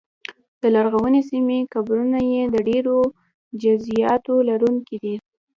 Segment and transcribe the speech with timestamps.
[0.61, 2.97] د لرغونې سیمې قبرونه یې د ډېرو
[3.61, 5.15] جزییاتو لرونکي دي